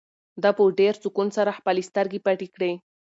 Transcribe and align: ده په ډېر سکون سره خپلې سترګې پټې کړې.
ده 0.41 0.49
په 0.57 0.63
ډېر 0.79 0.93
سکون 1.03 1.27
سره 1.37 1.57
خپلې 1.59 1.81
سترګې 1.89 2.19
پټې 2.25 2.47
کړې. 2.55 2.71